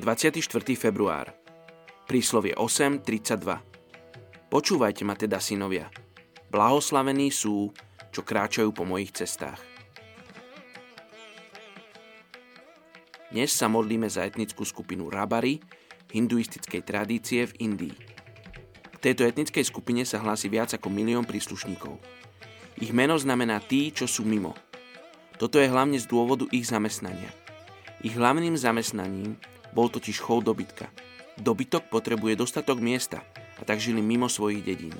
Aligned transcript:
Je 0.00 0.08
24. 0.08 0.64
február. 0.80 1.28
Príslovie 2.08 2.56
8.32. 2.56 4.48
Počúvajte 4.48 5.04
ma 5.04 5.12
teda, 5.12 5.36
synovia. 5.36 5.92
Blahoslavení 6.48 7.28
sú, 7.28 7.68
čo 8.08 8.24
kráčajú 8.24 8.72
po 8.72 8.88
mojich 8.88 9.12
cestách. 9.12 9.60
Dnes 13.28 13.52
sa 13.52 13.68
modlíme 13.68 14.08
za 14.08 14.24
etnickú 14.24 14.64
skupinu 14.64 15.12
Rabari, 15.12 15.60
hinduistickej 16.16 16.80
tradície 16.80 17.44
v 17.52 17.68
Indii. 17.68 17.92
K 18.80 18.96
tejto 19.04 19.28
etnickej 19.28 19.68
skupine 19.68 20.08
sa 20.08 20.24
hlási 20.24 20.48
viac 20.48 20.72
ako 20.72 20.88
milión 20.88 21.28
príslušníkov. 21.28 22.00
Ich 22.80 22.96
meno 22.96 23.20
znamená 23.20 23.60
tí, 23.60 23.92
čo 23.92 24.08
sú 24.08 24.24
mimo. 24.24 24.56
Toto 25.36 25.60
je 25.60 25.68
hlavne 25.68 26.00
z 26.00 26.08
dôvodu 26.08 26.48
ich 26.56 26.64
zamestnania. 26.72 27.28
Ich 28.00 28.16
hlavným 28.16 28.56
zamestnaním 28.56 29.36
bol 29.74 29.90
totiž 29.90 30.22
chov 30.22 30.46
dobytka. 30.46 30.90
Dobytok 31.40 31.88
potrebuje 31.88 32.36
dostatok 32.36 32.82
miesta 32.82 33.24
a 33.56 33.62
tak 33.64 33.80
žili 33.80 34.04
mimo 34.04 34.28
svojich 34.28 34.64
dedín. 34.64 34.96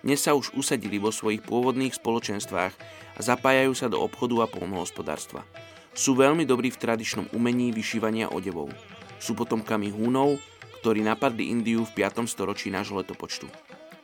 Dnes 0.00 0.24
sa 0.24 0.32
už 0.32 0.56
usadili 0.56 0.96
vo 0.96 1.12
svojich 1.12 1.44
pôvodných 1.44 1.92
spoločenstvách 1.92 2.74
a 3.16 3.20
zapájajú 3.20 3.72
sa 3.76 3.86
do 3.92 4.00
obchodu 4.00 4.44
a 4.44 4.46
polnohospodárstva. 4.48 5.44
Sú 5.92 6.16
veľmi 6.16 6.48
dobrí 6.48 6.72
v 6.72 6.80
tradičnom 6.80 7.28
umení 7.36 7.68
vyšívania 7.68 8.32
odevov. 8.32 8.72
Sú 9.20 9.36
potomkami 9.36 9.92
Húnov, 9.92 10.40
ktorí 10.80 11.04
napadli 11.04 11.52
Indiu 11.52 11.84
v 11.84 11.92
5. 11.92 12.24
storočí 12.24 12.72
nášho 12.72 12.96
letopočtu. 12.96 13.44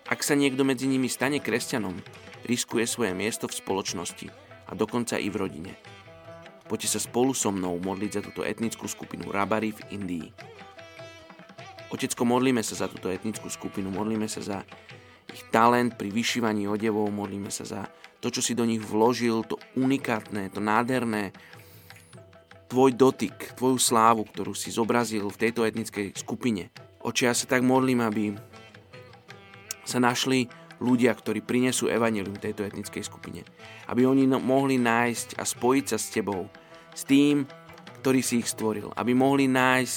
Ak 0.06 0.20
sa 0.20 0.36
niekto 0.36 0.68
medzi 0.68 0.84
nimi 0.84 1.08
stane 1.08 1.40
kresťanom, 1.40 1.96
riskuje 2.44 2.84
svoje 2.84 3.16
miesto 3.16 3.48
v 3.48 3.56
spoločnosti 3.56 4.28
a 4.68 4.72
dokonca 4.76 5.16
i 5.16 5.32
v 5.32 5.36
rodine. 5.40 5.72
Poďte 6.66 6.98
sa 6.98 7.00
spolu 7.02 7.30
so 7.30 7.54
mnou 7.54 7.78
modliť 7.78 8.10
za 8.10 8.22
túto 8.22 8.42
etnickú 8.42 8.90
skupinu 8.90 9.30
Rabari 9.30 9.70
v 9.70 9.80
Indii. 9.94 10.28
Otecko, 11.94 12.26
modlíme 12.26 12.66
sa 12.66 12.74
za 12.74 12.90
túto 12.90 13.06
etnickú 13.06 13.46
skupinu, 13.46 13.94
modlíme 13.94 14.26
sa 14.26 14.42
za 14.42 14.58
ich 15.30 15.46
talent 15.54 15.94
pri 15.94 16.10
vyšívaní 16.10 16.66
odevov, 16.66 17.06
modlíme 17.14 17.50
sa 17.54 17.62
za 17.62 17.82
to, 18.18 18.34
čo 18.34 18.42
si 18.42 18.58
do 18.58 18.66
nich 18.66 18.82
vložil, 18.82 19.46
to 19.46 19.54
unikátne, 19.78 20.50
to 20.50 20.58
nádherné, 20.58 21.30
tvoj 22.66 22.90
dotyk, 22.98 23.54
tvoju 23.54 23.78
slávu, 23.78 24.26
ktorú 24.26 24.50
si 24.50 24.74
zobrazil 24.74 25.30
v 25.30 25.40
tejto 25.40 25.62
etnickej 25.62 26.18
skupine. 26.18 26.74
Oči, 27.06 27.30
ja 27.30 27.34
sa 27.38 27.46
tak 27.46 27.62
modlím, 27.62 28.02
aby 28.02 28.34
sa 29.86 30.02
našli 30.02 30.50
ľudia, 30.80 31.12
ktorí 31.12 31.40
prinesú 31.40 31.88
evanelium 31.88 32.36
tejto 32.36 32.64
etnickej 32.64 33.04
skupine. 33.04 33.42
Aby 33.88 34.04
oni 34.04 34.28
no, 34.28 34.42
mohli 34.42 34.76
nájsť 34.76 35.40
a 35.40 35.44
spojiť 35.44 35.84
sa 35.88 35.98
s 35.98 36.12
tebou, 36.12 36.48
s 36.92 37.02
tým, 37.08 37.48
ktorý 38.02 38.20
si 38.20 38.44
ich 38.44 38.48
stvoril. 38.50 38.92
Aby 38.92 39.16
mohli 39.16 39.48
nájsť 39.48 39.96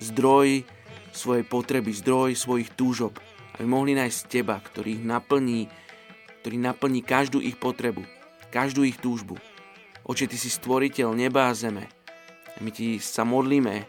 zdroj 0.00 0.62
svojej 1.10 1.44
potreby, 1.44 1.90
zdroj 1.90 2.38
svojich 2.38 2.70
túžob. 2.78 3.18
Aby 3.58 3.66
mohli 3.66 3.92
nájsť 3.98 4.18
teba, 4.30 4.56
ktorý 4.56 5.02
ich 5.02 5.04
naplní, 5.04 5.66
ktorý 6.40 6.56
naplní 6.56 7.00
každú 7.02 7.42
ich 7.42 7.58
potrebu, 7.58 8.06
každú 8.54 8.86
ich 8.86 8.96
túžbu. 8.96 9.36
Oče, 10.06 10.30
ty 10.30 10.38
si 10.38 10.48
stvoriteľ 10.48 11.12
neba 11.12 11.50
a 11.50 11.54
zeme. 11.54 11.86
A 12.56 12.58
my 12.62 12.70
ti 12.72 12.98
sa 13.02 13.22
modlíme 13.22 13.84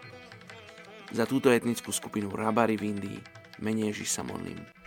za 1.12 1.24
túto 1.26 1.50
etnickú 1.50 1.94
skupinu 1.94 2.34
Rabari 2.34 2.76
v 2.76 2.92
Indii. 2.92 3.20
Menej 3.62 3.94
Ježiš 3.94 4.20
sa 4.20 4.24
modlím. 4.26 4.81